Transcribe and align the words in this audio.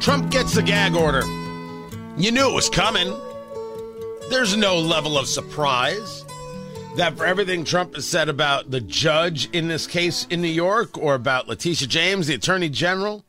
Trump 0.00 0.30
gets 0.30 0.54
the 0.54 0.62
gag 0.62 0.94
order. 0.94 1.20
You 2.16 2.32
knew 2.32 2.48
it 2.50 2.54
was 2.54 2.70
coming. 2.70 3.14
There's 4.30 4.56
no 4.56 4.78
level 4.78 5.18
of 5.18 5.28
surprise 5.28 6.24
that 6.96 7.18
for 7.18 7.26
everything 7.26 7.64
Trump 7.64 7.94
has 7.94 8.08
said 8.08 8.30
about 8.30 8.70
the 8.70 8.80
judge 8.80 9.50
in 9.50 9.68
this 9.68 9.86
case 9.86 10.26
in 10.30 10.40
New 10.40 10.48
York 10.48 10.96
or 10.96 11.14
about 11.14 11.48
Letitia 11.48 11.86
James, 11.86 12.26
the 12.26 12.34
attorney 12.34 12.70
general, 12.70 13.26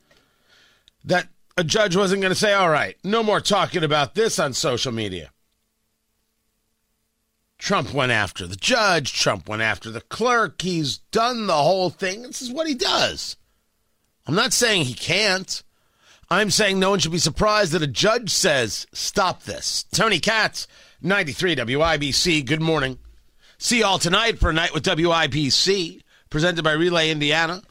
that 1.03 1.27
a 1.57 1.63
judge 1.65 1.95
wasn't 1.95 2.21
going 2.21 2.33
to 2.33 2.39
say, 2.39 2.53
all 2.53 2.69
right, 2.69 2.95
no 3.03 3.21
more 3.21 3.41
talking 3.41 3.83
about 3.83 4.15
this 4.15 4.39
on 4.39 4.53
social 4.53 4.93
media. 4.93 5.31
Trump 7.57 7.93
went 7.93 8.13
after 8.13 8.47
the 8.47 8.55
judge. 8.55 9.11
Trump 9.13 9.49
went 9.49 9.61
after 9.61 9.91
the 9.91 10.01
clerk. 10.01 10.61
He's 10.61 10.99
done 11.11 11.47
the 11.47 11.53
whole 11.53 11.89
thing. 11.89 12.23
This 12.23 12.41
is 12.41 12.49
what 12.49 12.67
he 12.67 12.75
does. 12.75 13.35
I'm 14.25 14.35
not 14.35 14.53
saying 14.53 14.85
he 14.85 14.93
can't. 14.93 15.61
I'm 16.31 16.49
saying 16.49 16.79
no 16.79 16.91
one 16.91 16.99
should 16.99 17.11
be 17.11 17.17
surprised 17.17 17.73
that 17.73 17.81
a 17.81 17.87
judge 17.87 18.29
says, 18.29 18.87
stop 18.93 19.43
this. 19.43 19.83
Tony 19.91 20.17
Katz, 20.17 20.65
93 21.01 21.57
WIBC. 21.57 22.45
Good 22.45 22.61
morning. 22.61 22.99
See 23.57 23.81
y'all 23.81 23.99
tonight 23.99 24.39
for 24.39 24.49
a 24.49 24.53
night 24.53 24.73
with 24.73 24.85
WIBC, 24.85 25.99
presented 26.29 26.63
by 26.63 26.71
Relay 26.71 27.11
Indiana. 27.11 27.61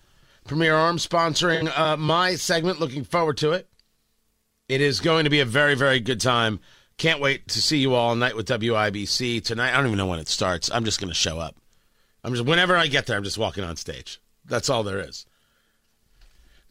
Premier 0.46 0.74
Arms 0.74 1.08
sponsoring 1.08 1.74
uh, 1.74 1.96
my 1.96 2.34
segment. 2.34 2.80
Looking 2.80 3.02
forward 3.02 3.38
to 3.38 3.52
it. 3.52 3.66
It 4.68 4.82
is 4.82 5.00
going 5.00 5.24
to 5.24 5.30
be 5.30 5.40
a 5.40 5.46
very, 5.46 5.74
very 5.74 5.98
good 5.98 6.20
time. 6.20 6.60
Can't 6.98 7.18
wait 7.18 7.48
to 7.48 7.62
see 7.62 7.78
you 7.78 7.94
all 7.94 8.14
night 8.14 8.36
with 8.36 8.46
WIBC 8.46 9.42
tonight. 9.42 9.72
I 9.72 9.78
don't 9.78 9.86
even 9.86 9.96
know 9.96 10.06
when 10.06 10.18
it 10.18 10.28
starts. 10.28 10.70
I'm 10.70 10.84
just 10.84 11.00
going 11.00 11.08
to 11.08 11.14
show 11.14 11.38
up. 11.38 11.56
I'm 12.22 12.34
just 12.34 12.44
whenever 12.44 12.76
I 12.76 12.88
get 12.88 13.06
there, 13.06 13.16
I'm 13.16 13.24
just 13.24 13.38
walking 13.38 13.64
on 13.64 13.76
stage. 13.76 14.20
That's 14.44 14.68
all 14.68 14.82
there 14.82 15.00
is. 15.00 15.24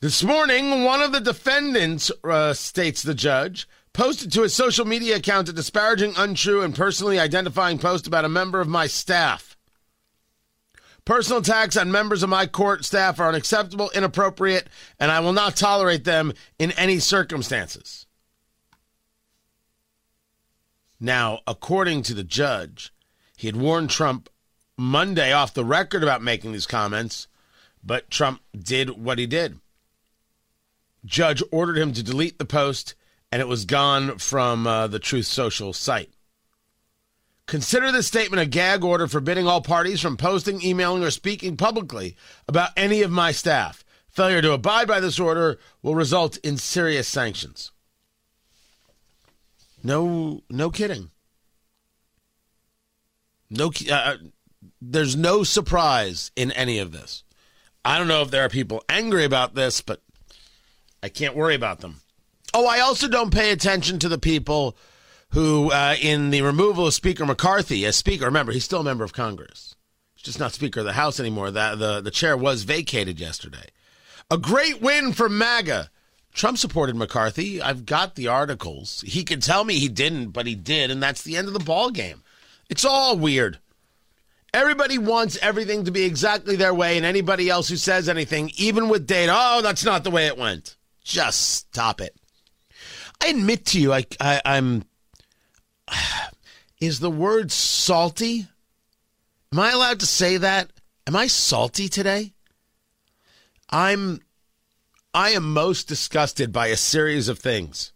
This 0.02 0.24
morning, 0.24 0.86
one 0.86 1.02
of 1.02 1.12
the 1.12 1.20
defendants, 1.20 2.10
uh, 2.24 2.54
states 2.54 3.04
the 3.04 3.14
judge, 3.14 3.68
posted 3.92 4.32
to 4.32 4.44
his 4.44 4.56
social 4.56 4.86
media 4.86 5.18
account 5.18 5.50
a 5.50 5.54
disparaging, 5.54 6.14
untrue, 6.16 6.62
and 6.62 6.74
personally 6.74 7.20
identifying 7.20 7.80
post 7.80 8.08
about 8.08 8.24
a 8.24 8.30
member 8.30 8.62
of 8.62 8.70
my 8.70 8.88
staff. 8.88 9.58
Personal 11.04 11.42
attacks 11.42 11.76
on 11.76 11.92
members 11.92 12.24
of 12.24 12.30
my 12.30 12.46
court 12.46 12.86
staff 12.86 13.20
are 13.20 13.28
unacceptable, 13.28 13.92
inappropriate, 13.94 14.70
and 15.02 15.12
I 15.12 15.20
will 15.20 15.34
not 15.34 15.58
tolerate 15.58 16.06
them 16.06 16.32
in 16.58 16.72
any 16.74 17.00
circumstances. 17.00 18.06
Now, 20.98 21.42
according 21.46 22.04
to 22.04 22.14
the 22.14 22.24
judge, 22.24 22.94
he 23.36 23.48
had 23.48 23.58
warned 23.58 23.90
Trump 23.90 24.30
Monday 24.78 25.34
off 25.34 25.54
the 25.54 25.66
record 25.66 26.04
about 26.04 26.24
making 26.24 26.54
these 26.54 26.68
comments, 26.68 27.28
but 27.84 28.10
Trump 28.10 28.42
did 28.58 28.92
what 28.92 29.20
he 29.20 29.26
did. 29.26 29.60
Judge 31.06 31.42
ordered 31.52 31.78
him 31.78 31.94
to 31.94 32.04
delete 32.04 32.38
the 32.38 32.46
post, 32.46 32.96
and 33.32 33.42
it 33.42 33.48
was 33.48 33.66
gone 33.66 34.18
from 34.18 34.68
uh, 34.68 34.88
the 34.88 35.00
Truth 35.00 35.28
Social 35.28 35.74
site. 35.74 36.12
Consider 37.46 37.92
this 37.92 38.08
statement 38.08 38.42
a 38.42 38.46
gag 38.46 38.84
order 38.84 39.08
forbidding 39.08 39.48
all 39.48 39.62
parties 39.62 40.02
from 40.02 40.18
posting, 40.18 40.62
emailing, 40.62 41.04
or 41.04 41.10
speaking 41.10 41.58
publicly 41.58 42.16
about 42.48 42.70
any 42.78 43.02
of 43.02 43.10
my 43.10 43.32
staff. 43.32 43.84
Failure 44.08 44.42
to 44.42 44.52
abide 44.52 44.88
by 44.88 45.00
this 45.00 45.20
order 45.20 45.58
will 45.82 45.96
result 45.96 46.38
in 46.38 46.58
serious 46.58 47.08
sanctions. 47.08 47.72
No, 49.84 50.44
no 50.50 50.70
kidding. 50.70 51.10
No, 53.50 53.72
uh, 53.90 53.94
uh, 53.94 54.18
there's 54.82 55.16
no 55.16 55.44
surprise 55.44 56.32
in 56.36 56.52
any 56.52 56.80
of 56.80 56.92
this. 56.92 57.24
I 57.84 57.98
don't 57.98 58.08
know 58.08 58.22
if 58.22 58.30
there 58.30 58.44
are 58.44 58.50
people 58.50 58.84
angry 58.90 59.24
about 59.24 59.56
this, 59.56 59.82
but 59.82 60.02
I 61.02 61.10
can't 61.10 61.36
worry 61.36 61.56
about 61.56 61.80
them. 61.80 62.02
Oh, 62.54 62.68
I 62.68 62.80
also 62.80 63.08
don't 63.08 63.34
pay 63.34 63.52
attention 63.52 64.00
to 64.00 64.10
the 64.10 64.18
people 64.18 64.76
who, 65.32 65.72
uh, 65.72 65.96
in 66.02 66.32
the 66.32 66.42
removal 66.42 66.88
of 66.88 66.94
Speaker 66.94 67.26
McCarthy 67.26 67.86
as 67.86 67.96
Speaker, 67.96 68.26
remember, 68.26 68.52
he's 68.52 68.66
still 68.66 68.82
a 68.82 68.84
member 68.84 69.04
of 69.04 69.14
Congress. 69.14 69.76
He's 70.16 70.24
just 70.24 70.40
not 70.40 70.54
Speaker 70.54 70.80
of 70.82 70.86
the 70.86 70.94
House 70.94 71.20
anymore. 71.20 71.52
That 71.52 71.80
the, 71.80 72.02
the 72.02 72.12
chair 72.12 72.36
was 72.36 72.64
vacated 72.64 73.20
yesterday. 73.20 73.68
A 74.32 74.38
great 74.38 74.82
win 74.82 75.14
for 75.14 75.30
MAGA. 75.30 75.90
Trump 76.34 76.58
supported 76.58 76.96
McCarthy. 76.96 77.62
I've 77.62 77.86
got 77.86 78.16
the 78.16 78.28
articles. 78.28 79.04
He 79.06 79.24
could 79.24 79.42
tell 79.42 79.64
me 79.64 79.80
he 79.80 79.88
didn't, 79.88 80.30
but 80.30 80.46
he 80.46 80.56
did, 80.56 80.92
and 80.92 81.02
that's 81.02 81.24
the 81.24 81.38
end 81.38 81.48
of 81.48 81.54
the 81.54 81.60
ball 81.60 81.90
game. 81.90 82.24
It's 82.70 82.86
all 82.86 83.18
weird. 83.18 83.60
Everybody 84.54 84.98
wants 84.98 85.38
everything 85.42 85.86
to 85.86 85.92
be 85.92 86.04
exactly 86.04 86.56
their 86.56 86.74
way, 86.74 86.98
and 86.98 87.06
anybody 87.06 87.50
else 87.50 87.70
who 87.70 87.76
says 87.76 88.10
anything, 88.10 88.52
even 88.58 88.90
with 88.90 89.08
data, 89.08 89.34
oh, 89.36 89.62
that's 89.62 89.84
not 89.84 90.04
the 90.04 90.12
way 90.12 90.28
it 90.28 90.38
went. 90.38 90.76
Just 91.04 91.42
stop 91.42 92.02
it. 92.02 92.16
I 93.22 93.28
admit 93.28 93.66
to 93.68 93.80
you, 93.80 93.94
I, 93.94 94.06
I, 94.20 94.42
I'm. 94.46 94.84
Is 96.80 97.00
the 97.00 97.12
word 97.12 97.52
salty? 97.52 98.48
Am 99.52 99.60
I 99.60 99.72
allowed 99.72 100.00
to 100.00 100.06
say 100.06 100.38
that? 100.38 100.70
Am 101.08 101.16
I 101.16 101.28
salty 101.28 101.90
today? 101.90 102.34
I'm. 103.70 104.22
I 105.14 105.32
am 105.32 105.54
most 105.54 105.88
disgusted 105.88 106.54
by 106.54 106.68
a 106.68 106.78
series 106.78 107.28
of 107.28 107.40
things. 107.40 107.92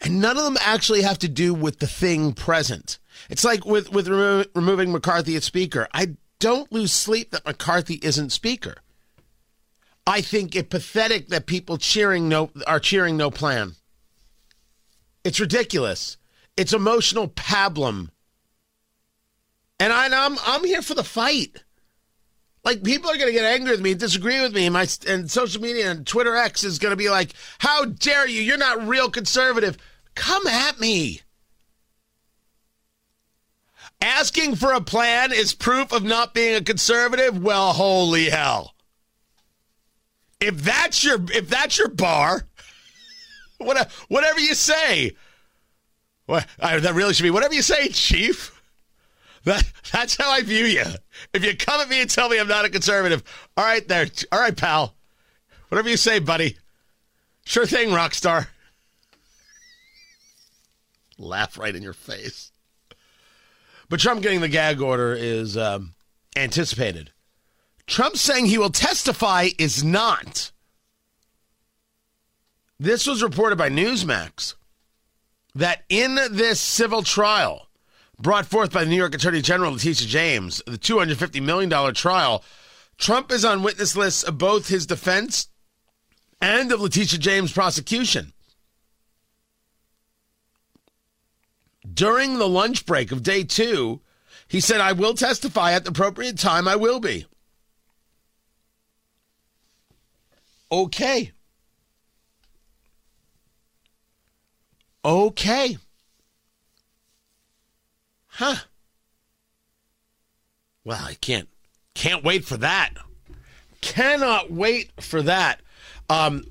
And 0.00 0.20
none 0.20 0.36
of 0.36 0.44
them 0.44 0.58
actually 0.60 1.02
have 1.02 1.18
to 1.20 1.28
do 1.28 1.54
with 1.54 1.78
the 1.78 1.86
thing 1.86 2.34
present. 2.34 2.98
It's 3.30 3.44
like 3.44 3.64
with, 3.64 3.90
with 3.90 4.08
remo- 4.08 4.44
removing 4.54 4.92
McCarthy 4.92 5.36
as 5.36 5.44
Speaker. 5.44 5.88
I 5.94 6.16
don't 6.38 6.70
lose 6.70 6.92
sleep 6.92 7.30
that 7.30 7.46
McCarthy 7.46 7.94
isn't 8.02 8.30
Speaker. 8.30 8.76
I 10.06 10.20
think 10.20 10.54
it 10.54 10.70
pathetic 10.70 11.28
that 11.28 11.46
people 11.46 11.78
cheering 11.78 12.28
no 12.28 12.50
are 12.66 12.78
cheering 12.78 13.16
no 13.16 13.30
plan. 13.30 13.74
It's 15.24 15.40
ridiculous. 15.40 16.16
It's 16.56 16.72
emotional 16.72 17.28
pablum. 17.28 18.10
And 19.80 19.92
I, 19.92 20.06
I'm 20.06 20.38
I'm 20.46 20.64
here 20.64 20.82
for 20.82 20.94
the 20.94 21.04
fight. 21.04 21.64
Like 22.64 22.82
people 22.82 23.10
are 23.10 23.16
going 23.16 23.28
to 23.28 23.32
get 23.32 23.44
angry 23.44 23.72
with 23.72 23.80
me, 23.80 23.94
disagree 23.94 24.40
with 24.40 24.54
me, 24.54 24.68
my 24.68 24.86
and 25.08 25.30
social 25.30 25.60
media 25.60 25.90
and 25.90 26.06
Twitter 26.06 26.36
X 26.36 26.64
is 26.64 26.78
going 26.78 26.92
to 26.92 26.96
be 26.96 27.10
like, 27.10 27.32
"How 27.58 27.84
dare 27.84 28.28
you? 28.28 28.40
You're 28.40 28.56
not 28.56 28.86
real 28.86 29.10
conservative." 29.10 29.76
Come 30.14 30.46
at 30.46 30.80
me. 30.80 31.20
Asking 34.00 34.56
for 34.56 34.72
a 34.72 34.80
plan 34.80 35.32
is 35.32 35.52
proof 35.52 35.92
of 35.92 36.04
not 36.04 36.32
being 36.32 36.54
a 36.54 36.62
conservative? 36.62 37.42
Well, 37.42 37.72
holy 37.72 38.30
hell. 38.30 38.75
If 40.40 40.62
that's 40.62 41.02
your 41.02 41.18
if 41.32 41.48
that's 41.48 41.78
your 41.78 41.88
bar, 41.88 42.46
whatever 43.58 44.40
you 44.40 44.54
say. 44.54 45.12
What 46.26 46.46
that 46.58 46.94
really 46.94 47.14
should 47.14 47.22
be 47.22 47.30
whatever 47.30 47.54
you 47.54 47.62
say, 47.62 47.88
Chief. 47.88 48.52
That 49.44 49.64
that's 49.92 50.16
how 50.16 50.28
I 50.28 50.42
view 50.42 50.64
you. 50.64 50.84
If 51.32 51.44
you 51.44 51.56
come 51.56 51.80
at 51.80 51.88
me 51.88 52.00
and 52.00 52.10
tell 52.10 52.28
me 52.28 52.38
I'm 52.38 52.48
not 52.48 52.64
a 52.64 52.68
conservative, 52.68 53.22
all 53.56 53.64
right, 53.64 53.86
there, 53.86 54.06
all 54.32 54.40
right, 54.40 54.56
pal. 54.56 54.96
Whatever 55.68 55.88
you 55.88 55.96
say, 55.96 56.18
buddy. 56.18 56.56
Sure 57.44 57.64
thing, 57.64 57.92
rock 57.92 58.12
star. 58.12 58.48
Laugh 61.16 61.56
right 61.56 61.74
in 61.74 61.82
your 61.82 61.92
face. 61.92 62.50
But 63.88 64.00
Trump 64.00 64.20
getting 64.20 64.40
the 64.40 64.48
gag 64.48 64.80
order 64.80 65.14
is 65.14 65.56
um, 65.56 65.94
anticipated. 66.36 67.12
Trump 67.86 68.16
saying 68.16 68.46
he 68.46 68.58
will 68.58 68.70
testify 68.70 69.48
is 69.58 69.84
not. 69.84 70.50
This 72.78 73.06
was 73.06 73.22
reported 73.22 73.56
by 73.56 73.70
Newsmax 73.70 74.54
that 75.54 75.84
in 75.88 76.16
this 76.30 76.60
civil 76.60 77.02
trial 77.02 77.68
brought 78.20 78.46
forth 78.46 78.72
by 78.72 78.84
the 78.84 78.90
New 78.90 78.96
York 78.96 79.14
Attorney 79.14 79.40
General 79.40 79.72
Letitia 79.72 80.06
James, 80.06 80.62
the 80.66 80.78
$250 80.78 81.42
million 81.42 81.94
trial, 81.94 82.44
Trump 82.98 83.30
is 83.30 83.44
on 83.44 83.62
witness 83.62 83.96
lists 83.96 84.22
of 84.22 84.38
both 84.38 84.68
his 84.68 84.86
defense 84.86 85.48
and 86.40 86.72
of 86.72 86.80
Letitia 86.80 87.18
James' 87.18 87.52
prosecution. 87.52 88.32
During 91.92 92.38
the 92.38 92.48
lunch 92.48 92.84
break 92.84 93.12
of 93.12 93.22
day 93.22 93.44
two, 93.44 94.00
he 94.48 94.60
said, 94.60 94.80
I 94.80 94.92
will 94.92 95.14
testify 95.14 95.72
at 95.72 95.84
the 95.84 95.90
appropriate 95.90 96.38
time, 96.38 96.68
I 96.68 96.76
will 96.76 97.00
be. 97.00 97.26
Okay. 100.70 101.32
Okay. 105.04 105.78
Huh. 108.26 108.56
Well, 110.84 111.02
I 111.02 111.14
can't 111.14 111.48
can't 111.94 112.24
wait 112.24 112.44
for 112.44 112.56
that. 112.58 112.90
Cannot 113.80 114.50
wait 114.50 114.90
for 115.00 115.22
that. 115.22 115.60
Um 116.10 116.44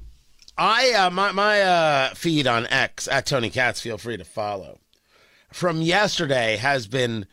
I 0.57 0.93
uh, 0.93 1.09
my 1.09 1.31
my 1.33 1.61
uh, 1.61 2.13
feed 2.13 2.47
on 2.47 2.65
X 2.67 3.07
at 3.09 3.25
Tony 3.25 3.49
Katz. 3.49 3.81
Feel 3.81 3.97
free 3.97 4.17
to 4.17 4.23
follow. 4.23 4.79
From 5.51 5.81
yesterday 5.81 6.55
has 6.57 6.87
been 6.87 7.25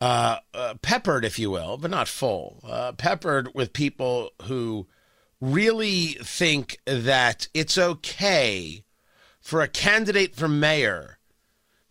uh, 0.00 0.38
uh, 0.52 0.74
peppered, 0.82 1.24
if 1.24 1.38
you 1.38 1.50
will, 1.50 1.78
but 1.78 1.90
not 1.90 2.08
full. 2.08 2.60
Uh, 2.66 2.92
peppered 2.92 3.54
with 3.54 3.72
people 3.72 4.30
who 4.42 4.86
really 5.40 6.16
think 6.22 6.78
that 6.84 7.48
it's 7.54 7.76
okay 7.76 8.84
for 9.40 9.60
a 9.60 9.68
candidate 9.68 10.34
for 10.34 10.48
mayor 10.48 11.18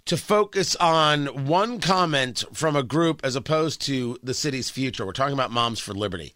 to 0.05 0.17
focus 0.17 0.75
on 0.75 1.47
one 1.47 1.79
comment 1.79 2.43
from 2.53 2.75
a 2.75 2.83
group 2.83 3.21
as 3.23 3.35
opposed 3.35 3.81
to 3.81 4.17
the 4.21 4.33
city's 4.33 4.69
future. 4.69 5.05
We're 5.05 5.13
talking 5.13 5.33
about 5.33 5.51
Moms 5.51 5.79
for 5.79 5.93
Liberty, 5.93 6.33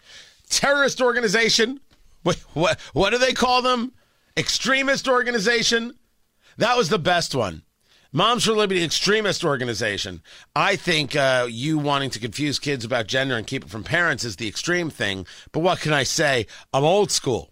terrorist 0.49 1.01
organization. 1.01 1.79
What 2.23 2.37
what, 2.53 2.79
what 2.93 3.11
do 3.11 3.17
they 3.17 3.33
call 3.33 3.61
them? 3.61 3.93
Extremist 4.35 5.07
organization. 5.07 5.93
That 6.57 6.77
was 6.77 6.89
the 6.89 6.99
best 6.99 7.35
one. 7.35 7.63
Moms 8.11 8.45
for 8.45 8.53
Liberty 8.53 8.83
extremist 8.83 9.43
organization. 9.43 10.23
I 10.55 10.75
think 10.75 11.15
uh, 11.15 11.47
you 11.47 11.77
wanting 11.77 12.09
to 12.11 12.19
confuse 12.19 12.57
kids 12.57 12.83
about 12.83 13.05
gender 13.05 13.37
and 13.37 13.45
keep 13.45 13.63
it 13.63 13.69
from 13.69 13.83
parents 13.83 14.23
is 14.23 14.37
the 14.37 14.47
extreme 14.47 14.89
thing. 14.89 15.27
But 15.51 15.59
what 15.59 15.79
can 15.79 15.93
I 15.93 16.01
say? 16.01 16.47
I'm 16.73 16.83
old 16.83 17.11
school. 17.11 17.51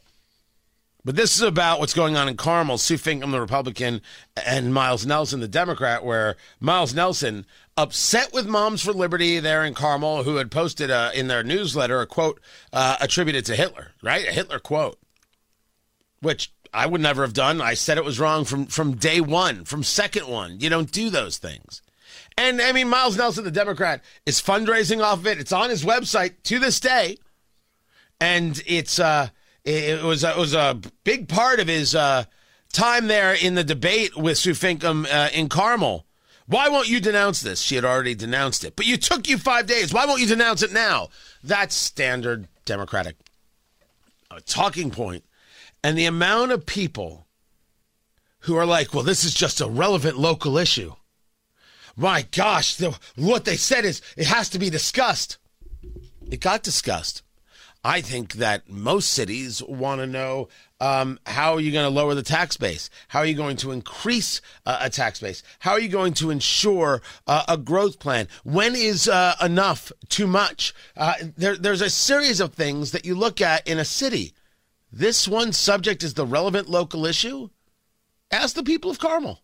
But 1.06 1.16
this 1.16 1.36
is 1.36 1.44
about 1.44 1.80
what's 1.80 1.94
going 1.94 2.18
on 2.18 2.28
in 2.28 2.38
Carmel. 2.38 2.80
Sue 2.80 2.98
Finkam, 2.98 3.32
the 3.32 3.40
Republican, 3.40 4.02
and 4.46 4.74
Miles 4.74 5.06
Nelson, 5.06 5.42
the 5.42 5.48
Democrat, 5.48 6.04
where 6.04 6.36
Miles 6.60 6.94
Nelson, 6.96 7.46
upset 7.78 8.34
with 8.34 8.48
Moms 8.48 8.82
for 8.82 8.94
Liberty 8.94 9.40
there 9.40 9.64
in 9.64 9.76
Carmel, 9.76 10.24
who 10.24 10.38
had 10.38 10.50
posted 10.50 10.90
uh, 10.90 11.12
in 11.14 11.28
their 11.28 11.44
newsletter 11.44 12.02
a 12.02 12.08
quote 12.08 12.42
uh, 12.74 12.98
attributed 13.00 13.46
to 13.46 13.56
Hitler, 13.56 13.92
right? 14.02 14.28
A 14.28 14.32
Hitler 14.32 14.60
quote, 14.60 14.98
which 16.20 16.52
I 16.74 16.86
would 16.86 17.02
never 17.02 17.24
have 17.24 17.34
done. 17.34 17.62
I 17.62 17.74
said 17.74 17.98
it 17.98 18.06
was 18.06 18.20
wrong 18.20 18.46
from 18.46 18.66
from 18.66 18.96
day 18.96 19.22
one, 19.22 19.66
from 19.66 19.84
second 19.84 20.28
one. 20.28 20.60
You 20.60 20.70
don't 20.70 20.92
do 20.92 21.10
those 21.10 21.38
things. 21.38 21.82
And 22.38 22.62
I 22.62 22.72
mean, 22.72 22.88
Miles 22.88 23.18
Nelson, 23.18 23.44
the 23.44 23.52
Democrat, 23.52 24.04
is 24.26 24.42
fundraising 24.42 25.04
off 25.04 25.20
of 25.20 25.28
it. 25.28 25.40
It's 25.40 25.52
on 25.52 25.70
his 25.70 25.84
website 25.84 26.36
to 26.44 26.60
this 26.60 26.80
day, 26.80 27.18
and 28.20 28.62
it's 28.66 29.00
uh, 29.00 29.30
it, 29.66 30.04
was 30.04 30.24
it 30.24 30.38
was 30.38 30.54
a 30.54 30.80
big 31.04 31.28
part 31.28 31.60
of 31.60 31.68
his 31.68 31.96
uh, 31.96 32.26
time 32.72 33.08
there 33.08 33.34
in 33.34 33.56
the 33.56 33.64
debate 33.64 34.16
with 34.16 34.38
Sue 34.38 34.52
Finkam 34.52 35.06
uh, 35.12 35.30
in 35.34 35.50
Carmel. 35.50 36.06
Why 36.46 36.70
won't 36.70 36.88
you 36.88 37.02
denounce 37.02 37.42
this? 37.42 37.60
She 37.60 37.76
had 37.76 37.84
already 37.84 38.16
denounced 38.16 38.64
it, 38.64 38.76
but 38.78 38.86
you 38.86 38.96
took 38.96 39.28
you 39.28 39.38
five 39.38 39.66
days. 39.66 39.94
Why 39.94 40.06
won't 40.06 40.22
you 40.22 40.28
denounce 40.28 40.64
it 40.64 40.72
now? 40.72 41.10
That's 41.44 41.76
standard 41.76 42.48
Democratic 42.64 43.18
uh, 44.32 44.40
talking 44.46 44.92
point 44.92 45.26
and 45.88 45.98
the 45.98 46.06
amount 46.06 46.52
of 46.52 46.66
people 46.66 47.28
who 48.40 48.58
are 48.58 48.66
like, 48.66 48.94
well, 48.94 49.06
this 49.06 49.24
is 49.24 49.34
just 49.34 49.62
a 49.62 49.70
relevant 49.70 50.18
local 50.18 50.58
issue. 50.58 50.94
My 51.96 52.24
gosh, 52.24 52.76
the, 52.76 53.00
what 53.16 53.46
they 53.46 53.56
said 53.56 53.86
is 53.86 54.02
it 54.18 54.28
has 54.28 54.50
to 54.50 54.60
be 54.60 54.70
discussed. 54.70 55.38
It 56.30 56.42
got 56.42 56.62
discussed. 56.62 57.22
I 57.86 58.02
think 58.02 58.34
that 58.34 58.70
most 58.70 59.14
cities 59.14 59.64
want 59.64 60.02
to 60.02 60.08
know 60.08 60.50
um, 60.82 61.20
how 61.26 61.54
are 61.54 61.62
you 61.62 61.72
going 61.72 61.86
to 61.86 61.90
lower 61.90 62.16
the 62.16 62.22
tax 62.22 62.58
base? 62.58 62.90
How 63.08 63.20
are 63.20 63.26
you 63.26 63.36
going 63.36 63.56
to 63.56 63.72
increase 63.72 64.42
uh, 64.66 64.80
a 64.82 64.90
tax 64.90 65.22
base? 65.22 65.42
How 65.60 65.72
are 65.72 65.80
you 65.80 65.88
going 65.88 66.14
to 66.16 66.32
ensure 66.32 67.02
uh, 67.28 67.46
a 67.48 67.56
growth 67.56 67.98
plan? 67.98 68.28
When 68.44 68.76
is 68.76 69.08
uh, 69.08 69.36
enough 69.42 69.94
too 70.10 70.28
much? 70.28 70.74
Uh, 70.98 71.14
there, 71.38 71.56
there's 71.56 71.80
a 71.80 71.90
series 71.90 72.42
of 72.42 72.54
things 72.54 72.92
that 72.92 73.06
you 73.06 73.16
look 73.16 73.40
at 73.40 73.66
in 73.66 73.80
a 73.80 73.86
city 73.86 74.34
this 74.92 75.28
one 75.28 75.54
subject 75.54 76.04
is 76.04 76.14
the 76.14 76.26
relevant 76.26 76.70
local 76.70 77.06
issue? 77.06 77.50
Ask 78.32 78.56
the 78.56 78.64
people 78.64 78.92
of 78.92 79.00
Carmel. 79.00 79.42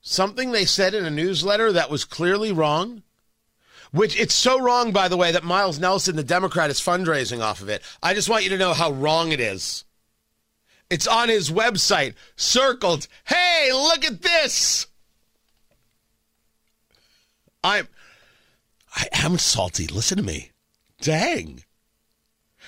Something 0.00 0.52
they 0.52 0.64
said 0.64 0.94
in 0.94 1.04
a 1.04 1.10
newsletter 1.10 1.72
that 1.72 1.90
was 1.90 2.04
clearly 2.04 2.52
wrong, 2.52 3.02
which 3.90 4.18
it's 4.18 4.34
so 4.34 4.60
wrong, 4.60 4.92
by 4.92 5.08
the 5.08 5.16
way, 5.16 5.32
that 5.32 5.42
Miles 5.42 5.80
Nelson, 5.80 6.16
the 6.16 6.22
Democrat, 6.22 6.70
is 6.70 6.80
fundraising 6.80 7.40
off 7.40 7.60
of 7.60 7.68
it. 7.68 7.82
I 8.02 8.14
just 8.14 8.28
want 8.28 8.44
you 8.44 8.50
to 8.50 8.58
know 8.58 8.72
how 8.72 8.92
wrong 8.92 9.32
it 9.32 9.40
is. 9.40 9.84
It's 10.88 11.08
on 11.08 11.28
his 11.28 11.50
website, 11.50 12.14
circled. 12.36 13.08
Hey, 13.24 13.70
look 13.72 14.04
at 14.04 14.22
this. 14.22 14.86
I'm 17.64 17.88
I 18.94 19.08
am 19.12 19.38
salty. 19.38 19.88
Listen 19.88 20.16
to 20.18 20.22
me. 20.22 20.52
Dang. 21.00 21.64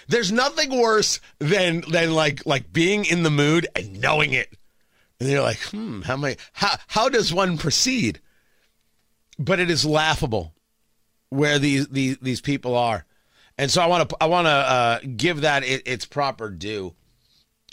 There's 0.07 0.33
nothing 0.33 0.81
worse 0.81 1.21
than 1.39 1.83
than 1.91 2.15
like 2.15 2.47
like 2.47 2.73
being 2.73 3.05
in 3.05 3.23
the 3.23 3.31
mood 3.31 3.67
and 3.75 4.01
knowing 4.01 4.33
it. 4.33 4.55
And 5.21 5.29
you're 5.29 5.43
like, 5.43 5.59
hmm, 5.59 6.03
how 6.03 6.17
many 6.17 6.37
how 6.53 6.77
how 6.87 7.09
does 7.09 7.35
one 7.35 7.59
proceed? 7.59 8.21
But 9.39 9.61
it 9.61 9.71
is 9.71 9.85
laughable 9.85 10.55
where 11.31 11.59
these 11.59 11.89
these 11.89 12.19
these 12.19 12.41
people 12.41 12.77
are. 12.77 13.05
And 13.57 13.71
so 13.71 13.83
I 13.83 13.87
want 13.87 14.09
to 14.09 14.17
I 14.21 14.27
want 14.27 14.47
to 14.47 14.51
uh, 14.51 14.99
give 15.17 15.41
that 15.41 15.65
it, 15.65 15.83
its 15.87 16.07
proper 16.07 16.51
due. 16.51 16.95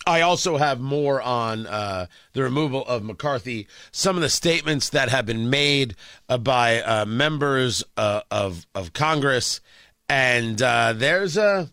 I 0.07 0.21
also 0.21 0.57
have 0.57 0.79
more 0.79 1.21
on 1.21 1.65
uh, 1.65 2.07
the 2.33 2.43
removal 2.43 2.85
of 2.85 3.03
McCarthy. 3.03 3.67
Some 3.91 4.15
of 4.15 4.21
the 4.21 4.29
statements 4.29 4.89
that 4.89 5.09
have 5.09 5.25
been 5.25 5.49
made 5.49 5.95
uh, 6.29 6.37
by 6.37 6.81
uh, 6.81 7.05
members 7.05 7.83
uh, 7.97 8.21
of 8.29 8.65
of 8.75 8.93
Congress, 8.93 9.61
and 10.09 10.61
uh, 10.61 10.93
there's 10.93 11.37
a 11.37 11.71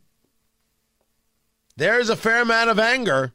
there's 1.76 2.08
a 2.08 2.16
fair 2.16 2.42
amount 2.42 2.70
of 2.70 2.78
anger 2.78 3.32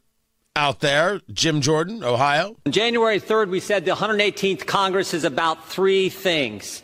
out 0.56 0.80
there. 0.80 1.20
Jim 1.32 1.60
Jordan, 1.60 2.02
Ohio. 2.02 2.56
On 2.66 2.72
January 2.72 3.20
3rd, 3.20 3.48
we 3.48 3.60
said 3.60 3.84
the 3.84 3.92
118th 3.92 4.66
Congress 4.66 5.14
is 5.14 5.24
about 5.24 5.68
three 5.68 6.08
things 6.08 6.82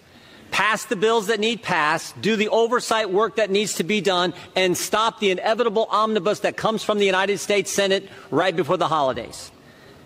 pass 0.55 0.85
the 0.85 0.95
bills 0.95 1.27
that 1.27 1.41
need 1.41 1.61
passed, 1.63 2.21
do 2.23 2.37
the 2.37 2.49
oversight 2.49 3.11
work 3.11 3.35
that 3.35 3.51
needs 3.51 3.75
to 3.75 3.83
be 3.83 4.01
done, 4.01 4.33
and 4.55 4.79
stop 4.79 5.19
the 5.19 5.33
inevitable 5.33 5.89
omnibus 5.91 6.39
that 6.41 6.57
comes 6.57 6.85
from 6.85 6.99
the 6.99 7.05
United 7.05 7.39
States 7.39 7.73
Senate 7.73 8.09
right 8.31 8.55
before 8.55 8.77
the 8.77 8.87
holidays. 8.87 9.51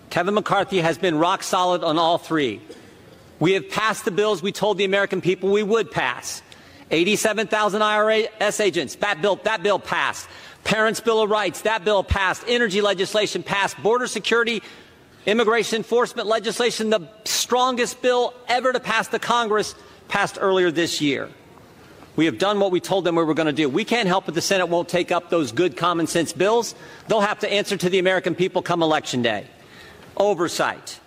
Kevin 0.09 0.33
McCarthy 0.33 0.81
has 0.81 0.97
been 0.97 1.19
rock 1.19 1.43
solid 1.43 1.85
on 1.85 1.99
all 1.99 2.17
three. 2.17 2.63
We 3.41 3.53
have 3.53 3.69
passed 3.69 4.07
the 4.07 4.11
bills 4.11 4.43
we 4.43 4.51
told 4.51 4.79
the 4.79 4.87
American 4.87 5.21
people 5.21 5.51
we 5.51 5.63
would 5.63 5.91
pass. 5.91 6.41
87,000 6.91 7.83
IRS 7.83 8.61
agents, 8.61 8.95
that 8.95 9.21
bill, 9.21 9.37
that 9.45 9.63
bill 9.63 9.79
passed. 9.79 10.27
Parents' 10.69 11.01
Bill 11.01 11.23
of 11.23 11.31
Rights, 11.31 11.63
that 11.63 11.83
bill 11.83 12.05
passed. 12.05 12.45
Energy 12.47 12.83
legislation 12.83 13.43
passed. 13.43 13.83
Border 13.83 14.07
security, 14.07 14.63
immigration 15.25 15.79
enforcement 15.79 16.29
legislation, 16.29 16.91
the 16.91 17.09
strongest 17.25 18.03
bill 18.03 18.35
ever 18.49 18.75
to 18.75 18.79
pass 18.79 19.09
the 19.09 19.19
Congress, 19.19 19.75
passed 20.09 20.37
earlier 20.39 20.71
this 20.71 21.01
year. 21.01 21.31
We 22.17 22.27
have 22.27 22.37
done 22.37 22.61
what 22.61 22.71
we 22.71 22.81
told 22.81 23.07
them 23.07 23.17
we 23.17 23.25
were 23.25 23.33
going 23.33 23.47
to 23.47 23.53
do. 23.55 23.67
We 23.67 23.83
can't 23.83 24.09
help 24.09 24.29
it 24.29 24.33
the 24.33 24.43
Senate 24.43 24.67
won't 24.67 24.91
take 24.91 25.11
up 25.11 25.31
those 25.31 25.53
good 25.53 25.75
common 25.75 26.07
sense 26.07 26.35
bills. 26.35 26.75
They'll 27.07 27.23
have 27.23 27.39
to 27.39 27.51
answer 27.51 27.79
to 27.79 27.89
the 27.89 27.99
American 27.99 28.35
people 28.35 28.61
come 28.61 28.83
election 28.83 29.23
day. 29.23 29.47
Oversight. 30.19 31.01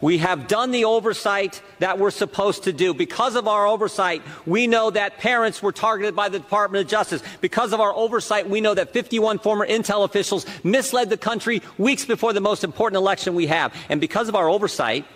We 0.00 0.18
have 0.18 0.46
done 0.46 0.72
the 0.72 0.84
oversight 0.84 1.62
that 1.78 1.98
we're 1.98 2.10
supposed 2.10 2.64
to 2.64 2.72
do. 2.72 2.92
Because 2.92 3.34
of 3.34 3.48
our 3.48 3.66
oversight, 3.66 4.22
we 4.44 4.66
know 4.66 4.90
that 4.90 5.18
parents 5.18 5.62
were 5.62 5.72
targeted 5.72 6.14
by 6.14 6.28
the 6.28 6.38
Department 6.38 6.84
of 6.84 6.90
Justice. 6.90 7.22
Because 7.40 7.72
of 7.72 7.80
our 7.80 7.94
oversight, 7.94 8.48
we 8.48 8.60
know 8.60 8.74
that 8.74 8.92
51 8.92 9.38
former 9.38 9.66
intel 9.66 10.04
officials 10.04 10.44
misled 10.62 11.08
the 11.08 11.16
country 11.16 11.62
weeks 11.78 12.04
before 12.04 12.34
the 12.34 12.42
most 12.42 12.62
important 12.62 12.98
election 12.98 13.34
we 13.34 13.46
have. 13.46 13.74
And 13.88 14.00
because 14.00 14.28
of 14.28 14.34
our 14.34 14.50
oversight, 14.50 15.06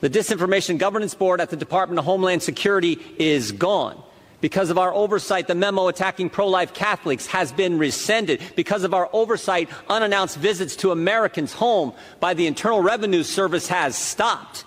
the 0.00 0.08
Disinformation 0.08 0.78
Governance 0.78 1.14
Board 1.14 1.42
at 1.42 1.50
the 1.50 1.56
Department 1.56 1.98
of 1.98 2.06
Homeland 2.06 2.42
Security 2.42 2.98
is 3.18 3.52
gone. 3.52 4.02
Because 4.40 4.70
of 4.70 4.78
our 4.78 4.92
oversight, 4.92 5.46
the 5.46 5.54
memo 5.54 5.88
attacking 5.88 6.30
pro 6.30 6.48
life 6.48 6.72
Catholics 6.74 7.26
has 7.26 7.52
been 7.52 7.78
rescinded. 7.78 8.42
Because 8.56 8.84
of 8.84 8.94
our 8.94 9.08
oversight, 9.12 9.68
unannounced 9.88 10.36
visits 10.36 10.76
to 10.76 10.92
Americans' 10.92 11.52
home 11.52 11.92
by 12.20 12.34
the 12.34 12.46
Internal 12.46 12.82
Revenue 12.82 13.22
Service 13.22 13.68
has 13.68 13.96
stopped. 13.96 14.64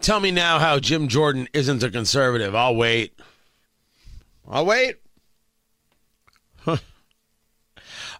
Tell 0.00 0.20
me 0.20 0.30
now 0.30 0.58
how 0.58 0.80
Jim 0.80 1.06
Jordan 1.08 1.48
isn't 1.52 1.82
a 1.82 1.90
conservative. 1.90 2.54
I'll 2.54 2.74
wait. 2.74 3.12
I'll 4.48 4.66
wait. 4.66 4.96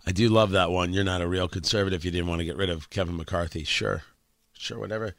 I 0.05 0.11
do 0.11 0.29
love 0.29 0.51
that 0.51 0.71
one. 0.71 0.93
You're 0.93 1.05
not 1.05 1.23
a 1.23 1.29
real 1.29 1.49
conservative. 1.49 2.05
You 2.05 2.11
didn't 2.11 2.27
want 2.27 2.41
to 2.41 2.45
get 2.45 2.57
rid 2.57 2.71
of 2.71 2.91
Kevin 2.91 3.17
McCarthy. 3.17 3.63
Sure. 3.65 4.03
Sure, 4.53 4.79
whatever. 4.79 5.15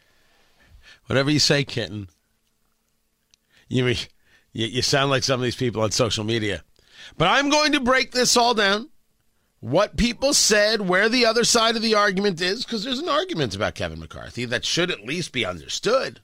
Whatever 1.08 1.32
you 1.32 1.40
say, 1.40 1.64
kitten. 1.64 2.10
You 3.70 3.86
mean 3.86 3.96
you, 4.54 4.68
you 4.68 4.82
sound 4.82 5.10
like 5.10 5.24
some 5.24 5.40
of 5.40 5.44
these 5.44 5.56
people 5.56 5.82
on 5.82 5.92
social 5.92 6.24
media. 6.24 6.64
But 7.18 7.28
I'm 7.28 7.50
going 7.50 7.74
to 7.74 7.80
break 7.80 8.12
this 8.12 8.38
all 8.38 8.54
down. 8.54 8.90
What 9.60 9.98
people 9.98 10.34
said, 10.34 10.82
where 10.82 11.08
the 11.08 11.26
other 11.26 11.44
side 11.44 11.76
of 11.76 11.82
the 11.82 11.96
argument 11.96 12.42
is, 12.42 12.66
because 12.66 12.84
there's 12.84 13.00
an 13.00 13.10
argument 13.10 13.56
about 13.56 13.76
Kevin 13.76 14.00
McCarthy 14.00 14.46
that 14.46 14.66
should 14.66 14.92
at 14.92 15.06
least 15.06 15.32
be 15.32 15.46
understood. 15.46 16.20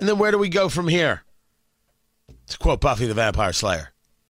And 0.00 0.08
then 0.08 0.18
where 0.18 0.30
do 0.30 0.38
we 0.38 0.48
go 0.48 0.68
from 0.68 0.88
here? 0.88 1.24
To 2.48 2.58
quote 2.58 2.80
Buffy 2.80 3.06
the 3.06 3.14
Vampire 3.14 3.52
Slayer 3.52 3.92